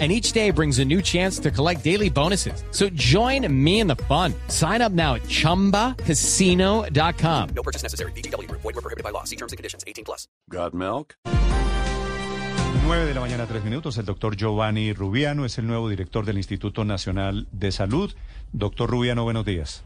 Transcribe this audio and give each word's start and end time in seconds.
And 0.00 0.10
each 0.10 0.32
day 0.32 0.50
brings 0.50 0.80
a 0.80 0.84
new 0.84 1.00
chance 1.00 1.38
to 1.38 1.52
collect 1.52 1.84
daily 1.84 2.10
bonuses. 2.10 2.64
So 2.72 2.88
join 2.94 3.46
me 3.48 3.78
in 3.78 3.86
the 3.86 3.94
fun. 3.94 4.34
Sign 4.48 4.82
up 4.82 4.90
now 4.90 5.14
at 5.14 5.22
ChumbaCasino.com. 5.28 7.48
No 7.54 7.62
purchase 7.62 7.84
necessary. 7.84 8.10
BGW. 8.16 8.50
Void 8.50 8.64
were 8.64 8.72
prohibited 8.72 9.04
by 9.04 9.10
law. 9.10 9.22
See 9.22 9.36
terms 9.36 9.52
and 9.52 9.56
conditions. 9.56 9.84
18 9.86 10.04
plus. 10.04 10.26
Got 10.50 10.74
milk? 10.74 11.14
9 12.86 13.06
de 13.06 13.14
la 13.14 13.20
mañana, 13.20 13.46
3 13.46 13.64
minutos. 13.64 13.96
El 13.96 14.04
doctor 14.04 14.36
Giovanni 14.36 14.92
Rubiano 14.92 15.46
es 15.46 15.56
el 15.58 15.66
nuevo 15.66 15.88
director 15.88 16.26
del 16.26 16.36
Instituto 16.36 16.84
Nacional 16.84 17.48
de 17.50 17.72
Salud. 17.72 18.12
Doctor 18.52 18.90
Rubiano, 18.90 19.24
buenos 19.24 19.46
días. 19.46 19.84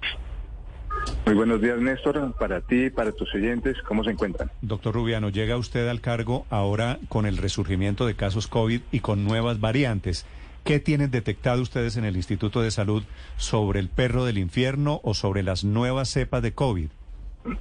Muy 1.26 1.34
buenos 1.34 1.60
días, 1.60 1.78
Néstor. 1.78 2.34
Para 2.38 2.60
ti 2.60 2.90
para 2.90 3.12
tus 3.12 3.34
oyentes, 3.34 3.76
¿cómo 3.82 4.04
se 4.04 4.10
encuentran? 4.10 4.50
Doctor 4.62 4.94
Rubiano, 4.94 5.28
llega 5.28 5.56
usted 5.56 5.88
al 5.88 6.00
cargo 6.00 6.46
ahora 6.50 6.98
con 7.08 7.26
el 7.26 7.36
resurgimiento 7.36 8.06
de 8.06 8.14
casos 8.14 8.46
COVID 8.46 8.80
y 8.92 9.00
con 9.00 9.24
nuevas 9.24 9.60
variantes. 9.60 10.26
¿Qué 10.64 10.80
tienen 10.80 11.10
detectado 11.10 11.62
ustedes 11.62 11.96
en 11.96 12.04
el 12.04 12.16
Instituto 12.16 12.60
de 12.60 12.70
Salud 12.70 13.02
sobre 13.36 13.80
el 13.80 13.88
perro 13.88 14.24
del 14.24 14.38
infierno 14.38 15.00
o 15.02 15.14
sobre 15.14 15.42
las 15.42 15.64
nuevas 15.64 16.10
cepas 16.10 16.42
de 16.42 16.52
COVID? 16.52 16.88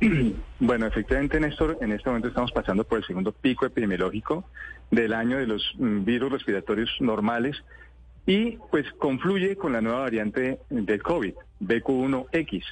Bueno, 0.59 0.87
efectivamente, 0.87 1.39
Néstor, 1.39 1.77
en 1.81 1.91
este 1.91 2.09
momento 2.09 2.29
estamos 2.29 2.51
pasando 2.51 2.83
por 2.83 2.97
el 2.97 3.05
segundo 3.05 3.31
pico 3.31 3.65
epidemiológico 3.65 4.43
del 4.89 5.13
año 5.13 5.37
de 5.37 5.45
los 5.45 5.73
mm, 5.77 6.03
virus 6.03 6.31
respiratorios 6.31 6.89
normales 6.99 7.63
y 8.25 8.57
pues 8.71 8.91
confluye 8.97 9.55
con 9.55 9.73
la 9.73 9.81
nueva 9.81 9.99
variante 9.99 10.59
del 10.69 11.01
COVID, 11.01 11.33
BQ1X. 11.61 12.63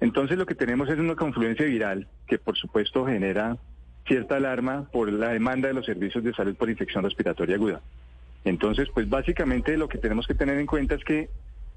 Entonces 0.00 0.38
lo 0.38 0.46
que 0.46 0.54
tenemos 0.54 0.88
es 0.88 0.98
una 0.98 1.16
confluencia 1.16 1.66
viral 1.66 2.06
que 2.26 2.38
por 2.38 2.56
supuesto 2.56 3.06
genera 3.06 3.56
cierta 4.06 4.36
alarma 4.36 4.88
por 4.90 5.12
la 5.12 5.30
demanda 5.30 5.68
de 5.68 5.74
los 5.74 5.86
servicios 5.86 6.24
de 6.24 6.32
salud 6.32 6.56
por 6.56 6.70
infección 6.70 7.04
respiratoria 7.04 7.56
aguda. 7.56 7.80
Entonces, 8.44 8.88
pues 8.94 9.08
básicamente 9.08 9.76
lo 9.76 9.88
que 9.88 9.98
tenemos 9.98 10.26
que 10.26 10.34
tener 10.34 10.58
en 10.58 10.66
cuenta 10.66 10.94
es 10.94 11.04
que 11.04 11.28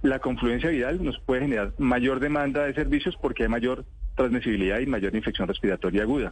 la 0.01 0.19
confluencia 0.19 0.69
viral 0.69 1.03
nos 1.03 1.19
puede 1.19 1.41
generar 1.41 1.73
mayor 1.77 2.19
demanda 2.19 2.63
de 2.63 2.73
servicios 2.73 3.17
porque 3.21 3.43
hay 3.43 3.49
mayor 3.49 3.85
transmisibilidad 4.15 4.79
y 4.79 4.85
mayor 4.85 5.15
infección 5.15 5.47
respiratoria 5.47 6.03
aguda. 6.03 6.31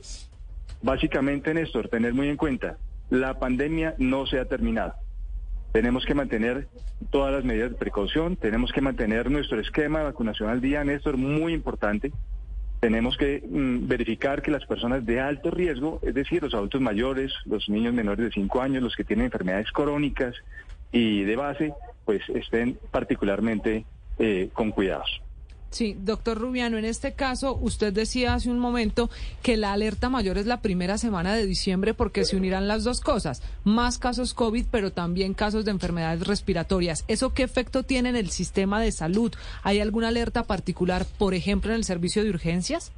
Básicamente, 0.82 1.54
Néstor, 1.54 1.90
tener 1.90 2.14
muy 2.14 2.30
en 2.30 2.38
cuenta, 2.38 2.78
la 3.10 3.38
pandemia 3.40 3.96
no 3.98 4.26
se 4.26 4.40
ha 4.40 4.46
terminado. 4.46 4.94
Tenemos 5.72 6.06
que 6.06 6.16
mantener 6.16 6.68
todas 7.12 7.32
las 7.32 7.44
medidas 7.44 7.72
de 7.72 7.78
precaución, 7.78 8.36
tenemos 8.36 8.72
que 8.72 8.82
mantener 8.82 9.30
nuestro 9.30 9.60
esquema 9.60 10.00
de 10.00 10.06
vacunación 10.06 10.50
al 10.50 10.62
día, 10.62 10.84
Néstor, 10.84 11.18
muy 11.18 11.54
importante. 11.54 12.12
Tenemos 12.80 13.18
que 13.18 13.44
mm, 13.48 13.88
verificar 13.88 14.42
que 14.42 14.52
las 14.52 14.66
personas 14.66 15.06
de 15.06 15.20
alto 15.20 15.52
riesgo, 15.52 16.00
es 16.02 16.14
decir, 16.14 16.42
los 16.42 16.54
adultos 16.54 16.82
mayores, 16.82 17.34
los 17.46 17.70
niños 17.70 17.94
menores 17.94 18.26
de 18.26 18.32
5 18.32 18.62
años, 18.62 18.82
los 18.82 18.96
que 18.96 19.04
tienen 19.04 19.26
enfermedades 19.26 19.72
crónicas 19.72 20.36
y 20.92 21.24
de 21.24 21.36
base, 21.36 21.74
pues 22.06 22.22
estén 22.30 22.80
particularmente 22.90 23.86
eh, 24.18 24.50
con 24.54 24.72
cuidados. 24.72 25.22
Sí, 25.72 25.96
doctor 26.00 26.40
Rubiano, 26.40 26.78
en 26.78 26.86
este 26.86 27.14
caso, 27.14 27.56
usted 27.62 27.94
decía 27.94 28.34
hace 28.34 28.50
un 28.50 28.58
momento 28.58 29.10
que 29.44 29.56
la 29.56 29.72
alerta 29.72 30.10
mayor 30.10 30.40
es 30.40 30.48
la 30.48 30.62
primera 30.62 30.98
semana 30.98 31.36
de 31.36 31.46
diciembre 31.46 31.94
porque 31.94 32.26
se 32.26 32.36
unirán 32.36 32.68
las 32.68 32.84
dos 32.84 33.02
cosas, 33.02 33.44
más 33.64 34.00
casos 34.00 34.34
COVID, 34.34 34.66
pero 34.72 34.92
también 34.92 35.36
casos 35.36 35.66
de 35.66 35.72
enfermedades 35.72 36.26
respiratorias. 36.26 37.06
¿Eso 37.08 37.36
qué 37.36 37.44
efecto 37.44 37.84
tiene 37.84 38.10
en 38.10 38.16
el 38.16 38.32
sistema 38.32 38.82
de 38.82 38.92
salud? 38.92 39.32
¿Hay 39.62 39.80
alguna 39.80 40.08
alerta 40.08 40.44
particular, 40.44 41.06
por 41.20 41.36
ejemplo, 41.36 41.72
en 41.72 41.78
el 41.78 41.84
servicio 41.84 42.24
de 42.24 42.32
urgencias? 42.32 42.92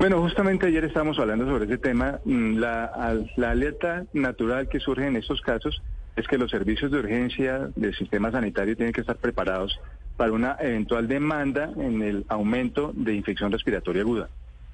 Bueno, 0.00 0.20
justamente 0.20 0.66
ayer 0.66 0.84
estábamos 0.84 1.18
hablando 1.18 1.46
sobre 1.46 1.66
ese 1.66 1.78
tema. 1.78 2.18
Mm, 2.24 2.56
La, 2.58 3.22
la 3.36 3.50
alerta 3.50 4.04
natural 4.12 4.68
que 4.68 4.80
surge 4.80 5.06
en 5.06 5.16
estos 5.16 5.40
casos 5.42 5.80
es 6.16 6.26
que 6.26 6.38
los 6.38 6.50
servicios 6.50 6.90
de 6.90 6.98
urgencia 6.98 7.70
del 7.76 7.94
sistema 7.96 8.32
sanitario 8.32 8.76
tienen 8.76 8.92
que 8.92 9.00
estar 9.00 9.16
preparados 9.16 9.78
para 10.18 10.32
una 10.32 10.56
eventual 10.58 11.06
demanda 11.06 11.70
en 11.76 12.02
el 12.02 12.26
aumento 12.28 12.90
de 12.92 13.14
infección 13.14 13.52
respiratoria 13.52 14.02
aguda. 14.02 14.28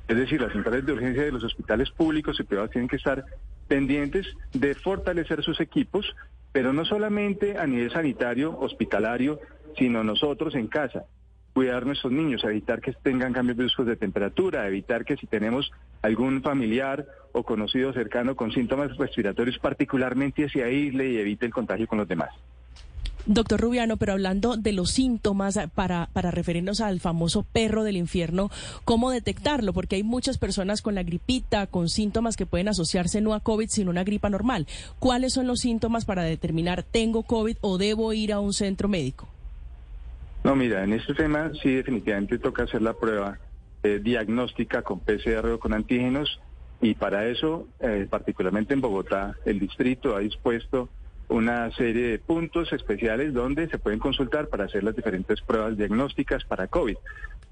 Es 0.09 0.17
decir, 0.17 0.41
las 0.41 0.53
centrales 0.53 0.87
de 0.87 0.93
urgencia 0.95 1.23
de 1.23 1.33
los 1.33 1.45
hospitales 1.45 1.91
públicos 1.91 2.41
y 2.41 2.45
privados 2.45 2.71
tienen 2.71 2.89
que 2.89 2.97
estar 2.97 3.27
pendientes 3.69 4.27
de 4.55 4.75
fortalecer 4.75 5.43
sus 5.43 5.61
equipos, 5.61 6.17
pero 6.51 6.73
no 6.73 6.87
solamente 6.87 7.59
a 7.59 7.67
nivel 7.67 7.91
sanitario, 7.91 8.59
hospitalario, 8.59 9.39
sino 9.77 10.03
nosotros 10.03 10.55
en 10.55 10.67
casa. 10.67 11.05
Cuidar 11.53 11.83
a 11.83 11.87
nuestros 11.87 12.13
niños, 12.13 12.43
evitar 12.45 12.81
que 12.81 12.95
tengan 12.95 13.35
cambios 13.35 13.59
bruscos 13.59 13.87
de 13.87 13.97
temperatura, 13.97 14.67
evitar 14.67 15.05
que 15.05 15.19
si 15.19 15.27
tenemos 15.27 15.71
algún 16.01 16.41
familiar 16.41 17.07
o 17.33 17.43
conocido 17.43 17.93
cercano 17.93 18.35
con 18.35 18.51
síntomas 18.51 18.97
respiratorios, 18.97 19.59
particularmente 19.59 20.49
se 20.49 20.65
aísle 20.65 21.11
y 21.11 21.19
evite 21.19 21.45
el 21.45 21.53
contagio 21.53 21.87
con 21.87 21.99
los 21.99 22.09
demás. 22.09 22.31
Doctor 23.27 23.61
Rubiano, 23.61 23.97
pero 23.97 24.13
hablando 24.13 24.57
de 24.57 24.73
los 24.73 24.91
síntomas 24.91 25.59
para, 25.75 26.09
para 26.13 26.31
referirnos 26.31 26.83
al 26.83 27.01
famoso 27.01 27.43
perro 27.43 27.83
del 27.83 27.97
infierno, 27.97 28.51
¿cómo 28.85 29.11
detectarlo? 29.11 29.73
Porque 29.73 29.97
hay 29.97 30.03
muchas 30.03 30.37
personas 30.37 30.83
con 30.83 30.95
la 30.95 31.03
gripita, 31.03 31.67
con 31.67 31.89
síntomas 31.89 32.37
que 32.37 32.45
pueden 32.45 32.69
asociarse 32.69 33.23
no 33.23 33.33
a 33.33 33.41
COVID, 33.41 33.69
sino 33.69 33.91
a 33.91 33.93
una 33.93 34.05
gripa 34.05 34.29
normal. 34.29 34.67
¿Cuáles 34.99 35.33
son 35.33 35.47
los 35.47 35.61
síntomas 35.61 36.05
para 36.05 36.23
determinar 36.23 36.83
tengo 36.83 37.23
COVID 37.23 37.57
o 37.63 37.79
debo 37.79 38.13
ir 38.13 38.33
a 38.33 38.41
un 38.41 38.53
centro 38.53 38.89
médico? 38.89 39.27
No, 40.43 40.55
mira, 40.55 40.85
en 40.85 40.93
este 40.93 41.15
tema 41.15 41.51
sí 41.63 41.71
definitivamente 41.71 42.39
toca 42.39 42.65
hacer 42.65 42.83
la 42.83 42.93
prueba 42.93 43.39
eh, 43.83 44.01
diagnóstica 44.03 44.83
con 44.83 45.01
PCR 45.01 45.47
o 45.53 45.59
con 45.59 45.73
antígenos 45.73 46.41
y 46.83 46.95
para 46.95 47.27
eso, 47.27 47.67
eh, 47.81 48.07
particularmente 48.11 48.75
en 48.75 48.83
Bogotá, 48.83 49.35
el 49.47 49.59
distrito 49.59 50.15
ha 50.15 50.21
dispuesto 50.21 50.91
una 51.35 51.71
serie 51.73 52.11
de 52.11 52.19
puntos 52.19 52.73
especiales 52.73 53.35
donde 53.35 53.69
se 53.69 53.79
pueden 53.79 53.99
consultar 53.99 54.49
para 54.49 54.65
hacer 54.65 54.85
las 54.85 54.95
diferentes 54.95 55.41
pruebas 55.41 55.77
diagnósticas 55.77 56.45
para 56.45 56.69
COVID. 56.69 56.97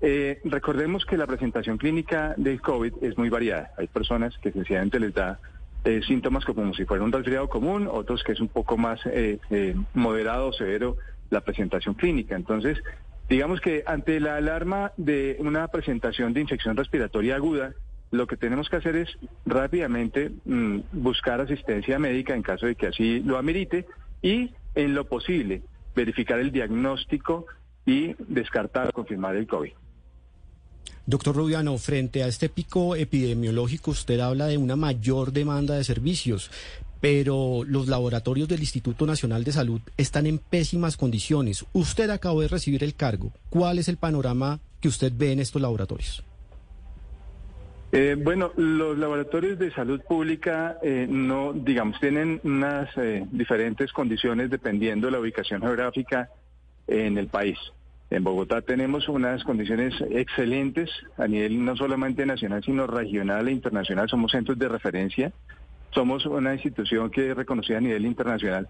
Eh, 0.01 0.41
recordemos 0.45 1.05
que 1.05 1.17
la 1.17 1.27
presentación 1.27 1.79
clínica 1.79 2.35
del 2.37 2.61
COVID 2.61 2.95
es 3.03 3.19
muy 3.19 3.29
variada. 3.29 3.73
Hay 3.77 3.89
personas 3.89 4.37
que 4.39 4.53
sencillamente 4.53 5.01
les 5.01 5.15
da 5.15 5.41
eh, 5.85 6.01
síntomas 6.07 6.45
como 6.45 6.73
si 6.75 6.85
fuera 6.85 7.03
un 7.03 7.11
resfriado 7.11 7.49
común, 7.49 7.89
otros 7.91 8.23
que 8.23 8.33
es 8.33 8.41
un 8.41 8.47
poco 8.47 8.77
más 8.77 9.01
eh, 9.05 9.41
eh, 9.51 9.75
moderado 9.95 10.49
o 10.49 10.53
severo 10.53 10.97
la 11.31 11.41
presentación 11.41 11.95
clínica. 11.95 12.37
Entonces, 12.37 12.79
digamos 13.29 13.61
que 13.61 13.83
ante 13.85 14.21
la 14.21 14.37
alarma 14.37 14.93
de 14.97 15.37
una 15.41 15.67
presentación 15.69 16.35
de 16.35 16.41
infección 16.41 16.77
respiratoria 16.77 17.35
aguda, 17.35 17.73
lo 18.13 18.27
que 18.27 18.37
tenemos 18.37 18.69
que 18.69 18.77
hacer 18.77 18.95
es 18.95 19.09
rápidamente 19.47 20.31
mm, 20.45 20.81
buscar 20.93 21.41
asistencia 21.41 21.99
médica 21.99 22.35
en 22.35 22.43
caso 22.43 22.67
de 22.67 22.77
que 22.77 22.87
así 22.87 23.21
lo 23.21 23.39
amerite 23.39 23.87
y, 24.21 24.51
en 24.75 24.95
lo 24.95 25.09
posible, 25.09 25.63
verificar 25.97 26.39
el 26.39 26.53
diagnóstico 26.53 27.47
y 27.87 28.15
descartar 28.19 28.91
o 28.91 28.93
confirmar 28.93 29.35
el 29.35 29.47
COVID. 29.47 29.73
Doctor 31.07 31.35
Rubiano, 31.35 31.77
frente 31.79 32.23
a 32.23 32.29
este 32.29 32.49
pico 32.49 32.95
epidemiológico, 32.95 33.91
usted 33.91 34.21
habla 34.21 34.47
de 34.47 34.59
una 34.59 34.77
mayor 34.77 35.33
demanda 35.33 35.75
de 35.75 35.83
servicios, 35.83 36.51
pero 37.01 37.65
los 37.67 37.89
laboratorios 37.89 38.47
del 38.47 38.61
Instituto 38.61 39.07
Nacional 39.07 39.43
de 39.43 39.53
Salud 39.53 39.81
están 39.97 40.27
en 40.27 40.39
pésimas 40.39 40.97
condiciones. 40.97 41.65
Usted 41.73 42.11
acabó 42.11 42.43
de 42.43 42.49
recibir 42.49 42.85
el 42.85 42.95
cargo. 42.95 43.33
¿Cuál 43.49 43.79
es 43.79 43.89
el 43.89 43.97
panorama 43.97 44.61
que 44.81 44.89
usted 44.89 45.13
ve 45.17 45.33
en 45.33 45.41
estos 45.41 45.61
laboratorios? 45.63 46.23
Eh, 47.95 48.17
bueno, 48.19 48.53
los 48.57 48.97
laboratorios 48.97 49.59
de 49.59 49.71
salud 49.71 50.01
pública 50.01 50.79
eh, 50.83 51.07
no, 51.07 51.53
digamos, 51.53 52.01
tienen 52.01 52.41
unas 52.43 52.89
eh, 52.97 53.27
diferentes 53.31 53.93
condiciones 53.93 54.49
dependiendo 54.49 55.09
de 55.09 55.11
la 55.11 55.21
ubicación 55.21 55.61
geográfica 55.61 56.31
en 56.87 57.19
el 57.19 57.29
país. 57.29 57.59
En 58.09 58.25
Bogotá 58.25 58.63
tenemos 58.63 59.11
unas 59.11 59.45
condiciones 59.45 59.93
excelentes 60.11 60.89
a 61.19 61.27
nivel 61.27 61.63
no 61.63 61.77
solamente 61.77 62.25
nacional, 62.25 62.65
sino 62.65 62.87
regional 62.87 63.49
e 63.49 63.53
internacional. 63.53 64.09
Somos 64.09 64.33
centros 64.33 64.59
de 64.59 64.69
referencia. 64.69 65.33
Somos 65.91 66.25
una 66.25 66.55
institución 66.55 67.11
que 67.11 67.31
es 67.31 67.37
reconocida 67.37 67.77
a 67.77 67.83
nivel 67.83 68.07
internacional 68.07 68.69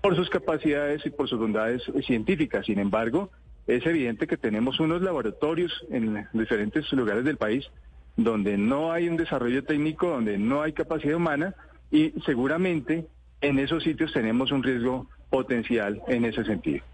por 0.00 0.16
sus 0.16 0.30
capacidades 0.30 1.04
y 1.04 1.10
por 1.10 1.28
sus 1.28 1.38
bondades 1.38 1.82
científicas. 2.06 2.64
Sin 2.64 2.78
embargo, 2.78 3.30
es 3.66 3.84
evidente 3.84 4.26
que 4.26 4.38
tenemos 4.38 4.80
unos 4.80 5.02
laboratorios 5.02 5.84
en 5.90 6.26
diferentes 6.32 6.90
lugares 6.92 7.24
del 7.24 7.36
país 7.36 7.70
donde 8.16 8.58
no 8.58 8.92
hay 8.92 9.08
un 9.08 9.16
desarrollo 9.16 9.64
técnico, 9.64 10.08
donde 10.08 10.38
no 10.38 10.62
hay 10.62 10.72
capacidad 10.72 11.16
humana 11.16 11.54
y 11.90 12.12
seguramente 12.24 13.06
en 13.40 13.58
esos 13.58 13.82
sitios 13.82 14.12
tenemos 14.12 14.52
un 14.52 14.62
riesgo 14.62 15.06
potencial 15.30 16.00
en 16.08 16.24
ese 16.24 16.44
sentido. 16.44 16.84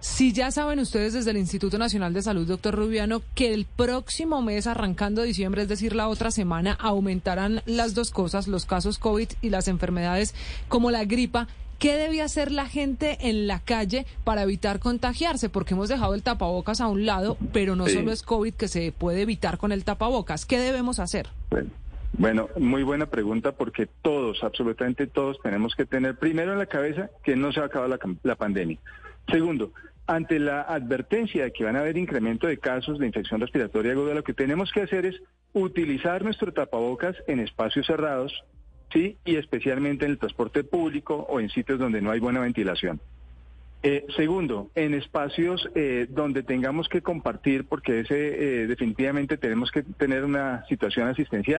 Si 0.00 0.34
ya 0.34 0.50
saben 0.50 0.80
ustedes 0.80 1.14
desde 1.14 1.30
el 1.30 1.38
Instituto 1.38 1.78
Nacional 1.78 2.12
de 2.12 2.20
Salud, 2.20 2.46
doctor 2.46 2.74
Rubiano, 2.74 3.22
que 3.34 3.54
el 3.54 3.64
próximo 3.64 4.42
mes, 4.42 4.66
arrancando 4.66 5.22
diciembre, 5.22 5.62
es 5.62 5.68
decir, 5.68 5.96
la 5.96 6.08
otra 6.08 6.30
semana, 6.30 6.76
aumentarán 6.78 7.62
las 7.64 7.94
dos 7.94 8.10
cosas, 8.10 8.46
los 8.46 8.66
casos 8.66 8.98
COVID 8.98 9.28
y 9.40 9.48
las 9.48 9.66
enfermedades 9.66 10.34
como 10.68 10.90
la 10.90 11.06
gripa, 11.06 11.48
¿Qué 11.78 11.94
debe 11.96 12.22
hacer 12.22 12.50
la 12.52 12.66
gente 12.66 13.28
en 13.28 13.46
la 13.46 13.60
calle 13.60 14.06
para 14.24 14.42
evitar 14.42 14.78
contagiarse? 14.78 15.48
Porque 15.48 15.74
hemos 15.74 15.88
dejado 15.88 16.14
el 16.14 16.22
tapabocas 16.22 16.80
a 16.80 16.88
un 16.88 17.04
lado, 17.06 17.36
pero 17.52 17.76
no 17.76 17.86
Sí. 17.86 17.94
solo 17.94 18.12
es 18.12 18.22
COVID 18.22 18.54
que 18.54 18.68
se 18.68 18.92
puede 18.92 19.22
evitar 19.22 19.58
con 19.58 19.72
el 19.72 19.84
tapabocas. 19.84 20.46
¿Qué 20.46 20.58
debemos 20.58 20.98
hacer? 20.98 21.28
Bueno, 21.50 21.70
bueno, 22.16 22.48
muy 22.58 22.82
buena 22.84 23.06
pregunta 23.06 23.52
porque 23.52 23.88
todos, 24.02 24.44
absolutamente 24.44 25.06
todos, 25.06 25.38
tenemos 25.42 25.74
que 25.74 25.84
tener 25.84 26.16
primero 26.16 26.52
en 26.52 26.58
la 26.58 26.66
cabeza 26.66 27.10
que 27.24 27.36
no 27.36 27.52
se 27.52 27.60
va 27.60 27.66
a 27.66 27.68
acabar 27.68 27.88
la, 27.88 27.98
la 28.22 28.36
pandemia. 28.36 28.78
Segundo, 29.30 29.72
ante 30.06 30.38
la 30.38 30.60
advertencia 30.62 31.44
de 31.44 31.52
que 31.52 31.64
van 31.64 31.76
a 31.76 31.80
haber 31.80 31.96
incremento 31.96 32.46
de 32.46 32.58
casos 32.58 32.98
de 32.98 33.06
infección 33.06 33.40
respiratoria 33.40 33.92
aguda, 33.92 34.14
lo 34.14 34.22
que 34.22 34.34
tenemos 34.34 34.70
que 34.70 34.82
hacer 34.82 35.06
es 35.06 35.16
utilizar 35.54 36.22
nuestro 36.24 36.52
tapabocas 36.52 37.16
en 37.26 37.40
espacios 37.40 37.86
cerrados, 37.86 38.44
sí, 38.94 39.18
y 39.24 39.36
especialmente 39.36 40.06
en 40.06 40.12
el 40.12 40.18
transporte 40.18 40.64
público 40.64 41.26
o 41.28 41.40
en 41.40 41.50
sitios 41.50 41.78
donde 41.78 42.00
no 42.00 42.10
hay 42.10 42.20
buena 42.20 42.40
ventilación. 42.40 43.00
Eh, 43.82 44.06
segundo, 44.16 44.70
en 44.74 44.94
espacios 44.94 45.68
eh, 45.74 46.06
donde 46.08 46.42
tengamos 46.42 46.88
que 46.88 47.02
compartir, 47.02 47.66
porque 47.66 48.00
ese 48.00 48.62
eh, 48.62 48.66
definitivamente 48.66 49.36
tenemos 49.36 49.70
que 49.70 49.82
tener 49.82 50.24
una 50.24 50.64
situación 50.68 51.08
asistencial. 51.08 51.58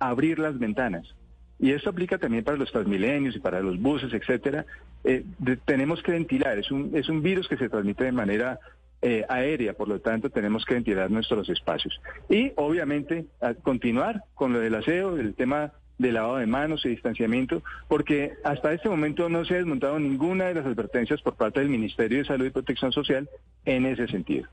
Abrir 0.00 0.38
las 0.38 0.58
ventanas. 0.58 1.14
Y 1.58 1.72
esto 1.72 1.90
aplica 1.90 2.18
también 2.18 2.42
para 2.42 2.56
los 2.56 2.72
transmilenios 2.72 3.36
y 3.36 3.38
para 3.38 3.60
los 3.60 3.80
buses, 3.80 4.12
etcétera. 4.12 4.64
Eh, 5.04 5.24
tenemos 5.66 6.02
que 6.02 6.12
ventilar. 6.12 6.58
Es 6.58 6.70
un, 6.70 6.90
es 6.94 7.08
un 7.08 7.22
virus 7.22 7.46
que 7.48 7.58
se 7.58 7.68
transmite 7.68 8.04
de 8.04 8.12
manera 8.12 8.58
eh, 9.02 9.24
aérea, 9.28 9.74
por 9.74 9.88
lo 9.88 10.00
tanto 10.00 10.30
tenemos 10.30 10.64
que 10.64 10.74
ventilar 10.74 11.10
nuestros 11.10 11.48
espacios. 11.48 12.00
Y 12.28 12.52
obviamente 12.56 13.26
continuar 13.62 14.24
con 14.34 14.52
lo 14.52 14.60
del 14.60 14.74
aseo, 14.74 15.16
el 15.16 15.34
tema 15.34 15.72
de 16.00 16.12
lavado 16.12 16.38
de 16.38 16.46
manos 16.46 16.84
y 16.86 16.88
distanciamiento, 16.88 17.62
porque 17.86 18.32
hasta 18.42 18.72
este 18.72 18.88
momento 18.88 19.28
no 19.28 19.44
se 19.44 19.54
ha 19.54 19.58
desmontado 19.58 19.98
ninguna 19.98 20.46
de 20.46 20.54
las 20.54 20.66
advertencias 20.66 21.20
por 21.20 21.34
parte 21.36 21.60
del 21.60 21.68
Ministerio 21.68 22.18
de 22.18 22.24
Salud 22.24 22.46
y 22.46 22.50
Protección 22.50 22.90
Social 22.90 23.28
en 23.66 23.84
ese 23.84 24.06
sentido. 24.08 24.48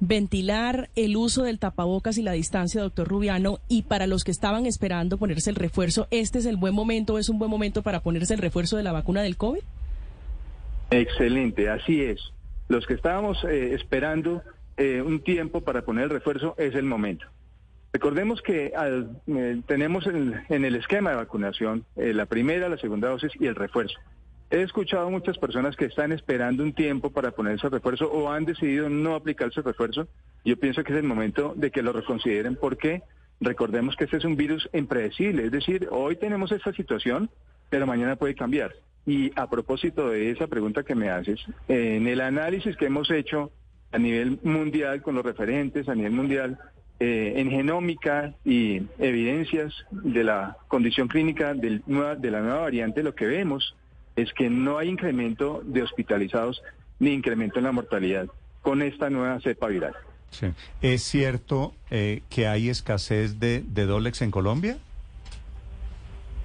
Ventilar 0.00 0.88
el 0.96 1.16
uso 1.16 1.42
del 1.44 1.58
tapabocas 1.58 2.16
y 2.18 2.22
la 2.22 2.32
distancia, 2.32 2.80
doctor 2.80 3.06
Rubiano, 3.08 3.58
y 3.68 3.82
para 3.82 4.06
los 4.06 4.24
que 4.24 4.30
estaban 4.30 4.66
esperando 4.66 5.18
ponerse 5.18 5.50
el 5.50 5.56
refuerzo, 5.56 6.06
¿este 6.10 6.38
es 6.38 6.46
el 6.46 6.56
buen 6.56 6.74
momento, 6.74 7.18
es 7.18 7.28
un 7.28 7.38
buen 7.38 7.50
momento 7.50 7.82
para 7.82 8.00
ponerse 8.00 8.34
el 8.34 8.40
refuerzo 8.40 8.76
de 8.76 8.82
la 8.82 8.92
vacuna 8.92 9.22
del 9.22 9.36
COVID? 9.36 9.60
Excelente, 10.90 11.68
así 11.68 12.02
es. 12.02 12.20
Los 12.68 12.86
que 12.86 12.94
estábamos 12.94 13.38
eh, 13.44 13.74
esperando 13.74 14.42
eh, 14.76 15.02
un 15.02 15.20
tiempo 15.20 15.60
para 15.60 15.82
poner 15.82 16.04
el 16.04 16.10
refuerzo 16.10 16.54
es 16.58 16.74
el 16.74 16.84
momento. 16.84 17.26
Recordemos 17.92 18.40
que 18.42 18.72
al- 18.76 19.20
eh, 19.26 19.60
tenemos 19.66 20.06
en, 20.06 20.34
el 20.48 20.74
esquema 20.76 21.10
de 21.10 21.16
vacunación 21.16 21.84
la 21.96 22.26
primera, 22.26 22.68
la 22.68 22.78
segunda 22.78 23.08
dosis 23.08 23.32
y 23.38 23.46
el 23.46 23.54
refuerzo. 23.56 23.98
He 24.50 24.62
escuchado 24.62 25.08
muchas 25.10 25.38
personas 25.38 25.76
que 25.76 25.84
están 25.84 26.10
esperando 26.10 26.64
un 26.64 26.72
tiempo 26.72 27.10
para 27.10 27.30
ponerse 27.30 27.68
refuerzo 27.68 28.10
o 28.10 28.32
han 28.32 28.44
decidido 28.44 28.88
no 28.88 29.14
aplicarse 29.14 29.62
refuerzo. 29.62 30.08
Yo 30.44 30.56
pienso 30.56 30.82
que 30.82 30.92
es 30.92 30.98
el 30.98 31.04
momento 31.04 31.54
de 31.56 31.70
que 31.70 31.82
lo 31.82 31.92
reconsideren 31.92 32.56
porque 32.56 33.02
recordemos 33.40 33.94
que 33.94 34.04
este 34.04 34.16
es 34.16 34.24
un 34.24 34.34
virus 34.34 34.68
impredecible. 34.72 35.44
Es 35.44 35.52
decir, 35.52 35.86
hoy 35.92 36.16
tenemos 36.16 36.50
esta 36.50 36.72
situación, 36.72 37.30
pero 37.68 37.86
mañana 37.86 38.16
puede 38.16 38.34
cambiar. 38.34 38.72
Y 39.06 39.30
a 39.36 39.48
propósito 39.48 40.08
de 40.08 40.32
esa 40.32 40.48
pregunta 40.48 40.82
que 40.82 40.96
me 40.96 41.10
haces, 41.10 41.38
en 41.68 42.08
el 42.08 42.20
análisis 42.20 42.76
que 42.76 42.86
hemos 42.86 43.08
hecho 43.12 43.52
a 43.92 43.98
nivel 43.98 44.40
mundial 44.42 45.00
con 45.00 45.14
los 45.14 45.24
referentes, 45.24 45.88
a 45.88 45.94
nivel 45.94 46.12
mundial, 46.12 46.58
eh, 46.98 47.34
en 47.36 47.50
genómica 47.50 48.34
y 48.44 48.82
evidencias 48.98 49.72
de 49.92 50.24
la 50.24 50.56
condición 50.66 51.06
clínica 51.06 51.54
del 51.54 51.82
de 51.86 52.30
la 52.30 52.40
nueva 52.40 52.62
variante, 52.62 53.04
lo 53.04 53.14
que 53.14 53.26
vemos 53.26 53.76
es 54.16 54.32
que 54.32 54.50
no 54.50 54.78
hay 54.78 54.88
incremento 54.88 55.62
de 55.64 55.82
hospitalizados 55.82 56.62
ni 56.98 57.12
incremento 57.12 57.58
en 57.58 57.64
la 57.64 57.72
mortalidad 57.72 58.26
con 58.62 58.82
esta 58.82 59.08
nueva 59.10 59.40
cepa 59.40 59.68
viral. 59.68 59.94
Sí. 60.30 60.46
¿Es 60.82 61.02
cierto 61.02 61.74
eh, 61.90 62.22
que 62.28 62.46
hay 62.46 62.68
escasez 62.68 63.40
de, 63.40 63.62
de 63.66 63.86
Dolex 63.86 64.22
en 64.22 64.30
Colombia? 64.30 64.78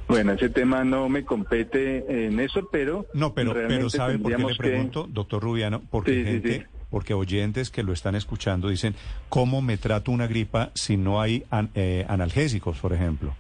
Bueno, 0.08 0.34
ese 0.34 0.50
tema 0.50 0.84
no 0.84 1.10
me 1.10 1.26
compete, 1.26 2.06
eh, 2.08 2.30
Néstor, 2.30 2.70
pero... 2.72 3.08
No, 3.14 3.34
pero, 3.34 3.54
pero 3.54 3.90
¿sabe 3.90 4.20
por 4.20 4.32
qué 4.36 4.42
le 4.44 4.48
que- 4.50 4.56
pregunto, 4.56 5.08
doctor 5.12 5.42
Rubiano? 5.42 5.82
Porque 5.90 6.12
Sí, 6.14 6.18
sí, 6.20 6.26
gente, 6.26 6.60
sí. 6.60 6.66
porque 6.92 7.14
oyentes 7.16 7.72
que 7.72 7.82
lo 7.82 7.92
están 7.92 8.14
escuchando 8.16 8.70
dicen, 8.70 8.94
¿cómo 9.30 9.64
me 9.64 9.78
trato 9.78 10.12
una 10.12 10.28
gripa 10.28 10.70
si 10.76 10.96
no 10.96 11.22
hay 11.22 11.44
an- 11.50 11.72
eh, 11.74 12.06
analgésicos, 12.08 12.78
por 12.80 12.94
ejemplo? 12.94 13.34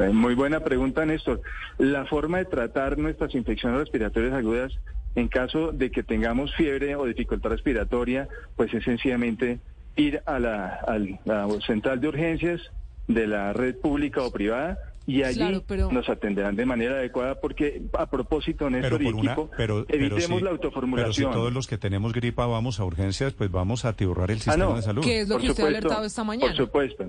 Eh, 0.00 0.10
Muy 0.12 0.34
buena 0.34 0.60
pregunta, 0.60 1.04
Néstor. 1.04 1.40
La 1.78 2.04
forma 2.06 2.38
de 2.38 2.44
tratar 2.46 2.98
nuestras 2.98 3.34
infecciones 3.34 3.78
respiratorias 3.80 4.32
agudas 4.32 4.72
en 5.14 5.28
caso 5.28 5.72
de 5.72 5.90
que 5.90 6.02
tengamos 6.02 6.54
fiebre 6.54 6.96
o 6.96 7.04
dificultad 7.04 7.50
respiratoria, 7.50 8.28
pues 8.56 8.72
es 8.72 8.82
sencillamente 8.84 9.58
ir 9.96 10.22
a 10.24 10.38
la, 10.38 10.68
al- 10.86 11.20
la 11.24 11.46
central 11.66 12.00
de 12.00 12.08
urgencias 12.08 12.60
de 13.08 13.26
la 13.26 13.52
red 13.52 13.76
pública 13.76 14.22
o 14.22 14.30
privada 14.30 14.78
y 15.04 15.24
allí 15.24 15.36
Claro, 15.38 15.64
pero- 15.66 15.90
nos 15.92 16.08
atenderán 16.08 16.54
de 16.56 16.64
manera 16.64 16.94
adecuada 16.94 17.34
porque 17.40 17.82
a 17.98 18.06
propósito, 18.08 18.70
Néstor 18.70 18.98
Pero 18.98 19.10
y 19.10 19.12
una, 19.12 19.32
equipo, 19.32 19.50
pero, 19.56 19.84
pero 19.86 19.98
evitemos 19.98 20.24
si- 20.26 20.30
la 20.30 20.38
Pero 20.38 20.44
si 20.44 20.48
autoformulación. 20.52 21.32
todos 21.32 21.52
los 21.52 21.66
que 21.66 21.76
tenemos 21.76 22.12
gripa 22.14 22.46
vamos 22.46 22.80
a 22.80 22.84
urgencias, 22.84 23.34
pues 23.34 23.50
vamos 23.50 23.84
a 23.84 23.90
atiborrar 23.90 24.30
el 24.30 24.38
sistema 24.40 24.64
Ah, 24.64 24.68
no. 24.70 24.76
de 24.76 24.82
salud. 24.82 25.02
¿Qué 25.02 25.20
es 25.20 25.28
lo 25.28 25.34
Por 25.34 25.42
que 25.42 25.50
usted 25.50 25.62
ha 25.64 25.66
supuesto, 25.66 25.86
alertado 25.88 26.06
esta 26.06 26.24
mañana? 26.24 26.52
Por 26.54 26.66
supuesto. 26.66 27.04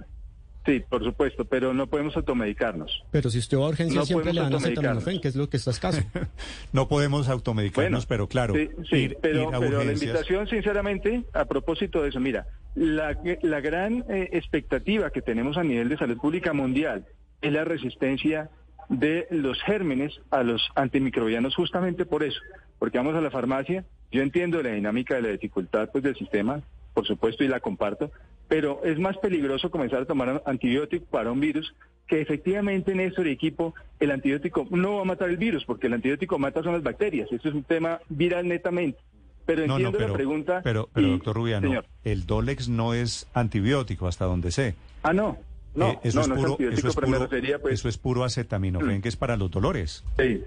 Sí, 0.66 0.82
por 0.88 1.04
supuesto, 1.04 1.44
pero 1.44 1.74
no 1.74 1.88
podemos 1.88 2.16
automedicarnos. 2.16 3.04
Pero 3.12 3.30
si 3.30 3.40
usted 3.40 3.58
va 3.58 3.66
a 3.66 3.70
urgencia 3.70 4.00
No 4.00 4.06
siempre 4.06 4.34
le 4.34 4.42
dan 4.42 4.54
acetaminofén, 4.54 5.20
que 5.20 5.28
es 5.28 5.36
lo 5.36 5.50
que 5.50 5.58
está 5.58 5.72
escaso. 5.72 6.02
No 6.72 6.88
podemos 6.88 7.28
automedicarnos, 7.28 8.06
pero 8.06 8.28
claro, 8.28 8.54
Sí, 8.54 8.70
sí, 8.90 8.96
ir, 8.96 9.18
pero, 9.22 9.50
ir 9.50 9.56
a 9.56 9.60
pero 9.60 9.84
la 9.84 9.92
invitación, 9.92 10.48
sinceramente, 10.48 11.26
a 11.34 11.46
propósito 11.46 12.02
de 12.02 12.10
eso, 12.10 12.20
mira, 12.20 12.48
la, 12.76 13.18
la 13.42 13.62
gran 13.62 14.06
eh, 14.10 14.30
expectativa 14.32 15.10
que 15.12 15.22
tenemos 15.22 15.58
a 15.58 15.64
nivel 15.64 15.90
de 15.90 15.98
salud 15.98 16.18
pública 16.18 16.54
mundial 16.54 17.06
es 17.42 17.52
la 17.52 17.66
resistencia 17.66 18.50
de 18.90 19.28
los 19.30 19.62
gérmenes 19.64 20.20
a 20.32 20.44
los 20.44 20.70
antimicrobianos 20.76 21.56
justamente 21.56 22.06
por 22.06 22.24
eso, 22.24 22.40
porque 22.80 22.98
vamos 22.98 23.16
a 23.16 23.22
la 23.22 23.32
farmacia, 23.32 23.86
yo 24.12 24.22
entiendo 24.22 24.62
la 24.64 24.72
dinámica 24.72 25.16
de 25.16 25.22
la 25.24 25.30
dificultad 25.30 25.90
pues 25.92 26.04
del 26.04 26.16
sistema, 26.16 26.62
por 26.94 27.06
supuesto, 27.06 27.44
y 27.44 27.48
la 27.48 27.60
comparto, 27.60 28.12
pero 28.48 28.82
es 28.84 29.00
más 29.00 29.18
peligroso 29.18 29.72
comenzar 29.72 30.02
a 30.02 30.06
tomar 30.06 30.42
antibiótico 30.46 31.06
para 31.06 31.32
un 31.32 31.40
virus 31.40 31.74
que 32.08 32.22
efectivamente, 32.22 32.94
Néstor 32.94 33.28
y 33.28 33.32
equipo, 33.32 33.74
el 34.00 34.12
antibiótico 34.12 34.68
no 34.72 34.98
va 34.98 35.02
a 35.02 35.06
matar 35.06 35.30
el 35.30 35.38
virus, 35.38 35.64
porque 35.66 35.88
el 35.88 35.94
antibiótico 35.94 36.38
mata 36.38 36.62
son 36.62 36.74
las 36.74 36.84
bacterias. 36.84 37.32
Esto 37.32 37.48
es 37.50 37.56
un 37.56 37.64
tema 37.64 38.00
viral 38.10 38.48
netamente. 38.48 39.00
Pero 39.46 39.62
No, 39.62 39.68
no, 39.68 39.74
entiendo 39.76 39.98
pero, 39.98 40.08
la 40.10 40.14
pregunta. 40.14 40.62
pero, 40.64 40.90
pero 40.94 41.08
y- 41.08 41.12
doctor 41.12 41.36
Rubiano, 41.36 41.68
señor. 41.68 41.86
el 42.04 42.26
Dolex 42.26 42.70
no 42.70 42.94
es 42.94 43.28
antibiótico, 43.34 44.08
hasta 44.08 44.26
donde 44.26 44.52
sé. 44.52 44.76
Ah, 45.02 45.14
no. 45.14 45.38
No, 45.76 45.90
Eh, 45.92 46.00
eso, 46.04 46.18
no, 46.20 46.22
es 46.22 46.28
no 46.30 46.36
es 46.36 46.42
puro, 46.42 46.54
eso, 46.60 46.88
es 46.88 46.96
puro, 46.96 47.30
pues, 47.62 47.74
eso 47.74 47.90
es 47.90 47.98
puro 47.98 48.24
acetaminofén, 48.24 49.00
Mm. 49.00 49.02
que 49.02 49.10
es 49.10 49.16
para 49.16 49.36
los 49.38 49.50
dolores. 49.50 50.04
Sí, 50.20 50.44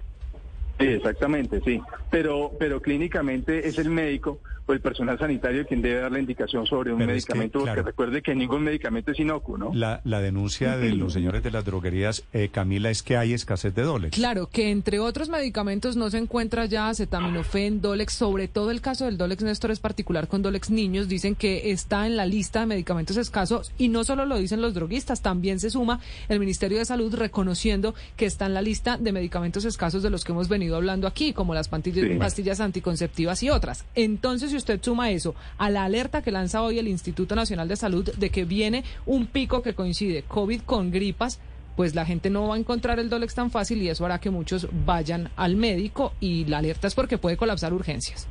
sí, 0.79 0.87
exactamente, 0.87 1.61
sí. 1.65 1.81
Pero, 2.11 2.53
pero 2.59 2.81
clínicamente 2.81 3.67
es 3.67 3.79
el 3.79 3.91
médico 3.91 4.41
o 4.67 4.73
el 4.73 4.81
personal 4.81 5.19
sanitario 5.19 5.65
quien 5.67 5.81
debe 5.81 6.01
dar 6.01 6.13
la 6.13 6.19
indicación 6.19 6.67
sobre 6.67 6.93
un 6.93 6.99
Pero 6.99 7.13
es 7.13 7.25
que, 7.25 7.33
medicamento, 7.33 7.59
porque 7.61 7.73
claro. 7.73 7.87
recuerde 7.87 8.23
que 8.23 8.35
ningún 8.35 8.65
medicamento 8.65 9.13
es 9.13 9.21
inocuo, 9.21 9.57
¿no? 9.57 9.73
La, 9.73 10.01
la 10.05 10.21
denuncia 10.21 10.77
de 10.77 10.93
los 10.93 11.13
señores 11.13 11.43
de 11.45 11.53
las 11.53 11.65
droguerías, 11.65 12.25
eh, 12.33 12.49
Camila, 12.51 12.91
es 12.91 13.03
que 13.03 13.17
hay 13.17 13.33
escasez 13.33 13.75
de 13.75 13.83
Dolex. 13.83 14.17
Claro, 14.17 14.49
que 14.49 14.71
entre 14.71 14.99
otros 14.99 15.29
medicamentos 15.29 15.97
no 15.97 16.11
se 16.11 16.19
encuentra 16.19 16.67
ya 16.67 16.89
acetaminofén, 16.89 17.81
Dolex, 17.81 18.15
sobre 18.15 18.49
todo 18.49 18.73
el 18.73 18.81
caso 18.81 19.05
del 19.05 19.17
Dolex 19.19 19.45
Néstor 19.45 19.71
es 19.71 19.79
particular 19.79 20.27
con 20.27 20.43
Dolex 20.43 20.71
niños, 20.71 21.07
dicen 21.07 21.37
que 21.37 21.71
está 21.71 22.07
en 22.07 22.17
la 22.17 22.27
lista 22.27 22.61
de 22.61 22.67
medicamentos 22.67 23.17
escasos 23.17 23.73
y 23.79 23.89
no 23.89 24.03
solo 24.03 24.27
lo 24.27 24.37
dicen 24.37 24.61
los 24.61 24.75
droguistas, 24.75 25.23
también 25.23 25.61
se 25.61 25.71
suma 25.71 26.01
el 26.29 26.41
Ministerio 26.41 26.79
de 26.79 26.85
Salud 26.85 27.15
reconociendo 27.15 27.95
que 28.17 28.27
está 28.27 28.47
en 28.47 28.55
la 28.55 28.63
lista 28.63 28.97
de 28.99 29.13
medicamentos 29.13 29.65
escasos 29.65 30.03
de 30.03 30.11
los 30.11 30.25
que 30.25 30.33
hemos 30.33 30.49
venido 30.49 30.66
venido 30.67 30.77
hablando 30.77 31.07
aquí, 31.07 31.33
como 31.33 31.55
las 31.55 31.69
pastillas, 31.69 32.05
Sí. 32.07 32.15
pastillas 32.17 32.61
anticonceptivas 32.61 33.43
y 33.43 33.51
otras. 33.51 33.85
Entonces, 33.95 34.51
si 34.51 34.57
usted 34.57 34.81
suma 34.83 35.11
eso 35.11 35.35
a 35.59 35.71
la 35.71 35.85
alerta 35.85 36.23
que 36.23 36.31
lanza 36.31 36.63
hoy 36.63 36.79
el 36.79 36.89
Instituto 36.89 37.35
Nacional 37.37 37.69
de 37.69 37.77
Salud 37.77 38.11
de 38.17 38.31
que 38.31 38.45
viene 38.45 38.85
un 39.07 39.27
pico 39.27 39.63
que 39.63 39.75
coincide 39.75 40.23
COVID 40.23 40.63
con 40.63 40.91
gripas, 40.91 41.39
pues 41.77 41.95
la 41.95 42.05
gente 42.07 42.31
no 42.31 42.49
va 42.49 42.55
a 42.55 42.59
encontrar 42.59 42.99
el 42.99 43.11
Dolex 43.11 43.35
tan 43.35 43.51
fácil 43.51 43.83
y 43.83 43.89
eso 43.91 44.05
hará 44.07 44.19
que 44.19 44.31
muchos 44.31 44.67
vayan 44.87 45.29
al 45.37 45.57
médico 45.57 46.15
y 46.21 46.47
la 46.47 46.59
alerta 46.59 46.87
es 46.89 46.95
porque 46.95 47.19
puede 47.19 47.37
colapsar 47.37 47.73
urgencias. 47.75 48.27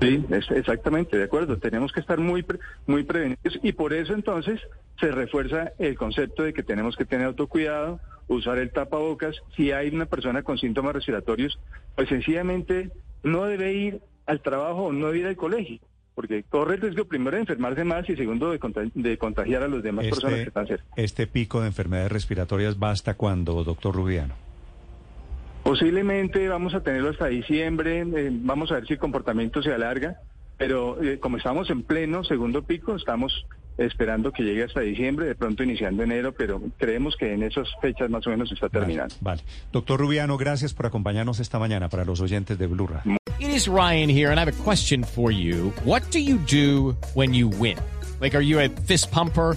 Sí, 0.00 0.24
es- 0.30 0.50
exactamente, 0.50 1.16
de 1.18 1.24
acuerdo. 1.24 1.58
Tenemos 1.58 1.92
que 1.92 2.00
estar 2.00 2.18
muy, 2.18 2.42
pre- 2.42 2.58
muy 2.86 3.04
prevenidos 3.04 3.58
y 3.62 3.72
por 3.72 3.92
eso 3.92 4.14
entonces 4.14 4.58
se 4.98 5.10
refuerza 5.10 5.72
el 5.78 5.96
concepto 5.96 6.42
de 6.42 6.52
que 6.54 6.62
tenemos 6.62 6.96
que 6.96 7.04
tener 7.04 7.26
autocuidado, 7.26 8.00
usar 8.30 8.58
el 8.58 8.70
tapabocas. 8.70 9.36
Si 9.56 9.72
hay 9.72 9.88
una 9.88 10.06
persona 10.06 10.42
con 10.42 10.56
síntomas 10.58 10.94
respiratorios, 10.94 11.58
pues 11.96 12.08
sencillamente 12.08 12.90
no 13.22 13.44
debe 13.44 13.72
ir 13.74 14.00
al 14.26 14.40
trabajo 14.40 14.84
o 14.84 14.92
no 14.92 15.06
debe 15.08 15.18
ir 15.18 15.26
al 15.26 15.36
colegio, 15.36 15.78
porque 16.14 16.44
corre 16.44 16.76
el 16.76 16.80
riesgo 16.80 17.04
primero 17.06 17.36
de 17.36 17.40
enfermarse 17.42 17.82
más 17.84 18.08
y 18.08 18.14
segundo 18.16 18.50
de, 18.52 18.58
conta- 18.58 18.88
de 18.94 19.18
contagiar 19.18 19.62
a 19.64 19.68
las 19.68 19.82
demás 19.82 20.06
personas 20.06 20.34
que 20.36 20.40
Este, 20.42 20.48
están 20.48 20.66
cerca. 20.68 20.84
este 20.96 21.26
pico 21.26 21.60
de 21.60 21.66
enfermedades 21.66 22.12
respiratorias 22.12 22.76
va 22.80 22.90
hasta 22.90 23.14
cuando, 23.14 23.64
doctor 23.64 23.94
Rubiano. 23.94 24.34
Posiblemente 25.62 26.48
vamos 26.48 26.74
a 26.74 26.82
tenerlo 26.82 27.10
hasta 27.10 27.26
diciembre, 27.26 28.00
eh, 28.00 28.30
vamos 28.32 28.70
a 28.70 28.76
ver 28.76 28.86
si 28.86 28.94
el 28.94 28.98
comportamiento 28.98 29.62
se 29.62 29.72
alarga, 29.72 30.16
pero 30.56 31.02
eh, 31.02 31.18
como 31.18 31.36
estamos 31.36 31.68
en 31.70 31.82
pleno 31.82 32.24
segundo 32.24 32.62
pico, 32.62 32.94
estamos 32.96 33.44
esperando 33.78 34.32
que 34.32 34.42
llegue 34.42 34.64
hasta 34.64 34.80
diciembre, 34.80 35.26
de 35.26 35.34
pronto 35.34 35.62
iniciando 35.62 36.02
enero, 36.02 36.32
pero 36.32 36.60
creemos 36.78 37.16
que 37.16 37.32
en 37.32 37.42
esas 37.42 37.68
fechas 37.80 38.10
más 38.10 38.26
o 38.26 38.30
menos 38.30 38.52
está 38.52 38.68
terminando. 38.68 39.14
Vale. 39.20 39.42
Doctor 39.72 40.00
Rubiano, 40.00 40.36
gracias 40.36 40.74
por 40.74 40.86
acompañarnos 40.86 41.40
esta 41.40 41.58
mañana 41.58 41.88
para 41.88 42.04
los 42.04 42.20
oyentes 42.20 42.58
de 42.58 42.66
Blue 42.66 42.86
Radio. 42.86 43.16
It 43.38 43.48
is 43.48 43.68
Ryan 43.68 44.10
here, 44.10 44.30
and 44.30 44.38
I 44.38 44.42
have 44.42 44.52
a 44.52 44.64
question 44.64 45.02
for 45.02 45.32
you. 45.32 45.72
What 45.84 46.02
do 46.10 46.18
you 46.18 46.38
do 46.38 46.96
when 47.14 47.32
you 47.32 47.48
win? 47.48 47.78
Like, 48.20 48.36
are 48.36 48.44
you 48.44 48.60
a 48.60 48.68
fist 48.68 49.10
pumper? 49.10 49.56